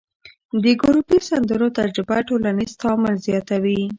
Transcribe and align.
د 0.63 0.65
ګروپي 0.81 1.19
سندرو 1.29 1.67
تجربه 1.77 2.17
ټولنیز 2.27 2.71
تعامل 2.81 3.15
زیاتوي. 3.27 3.79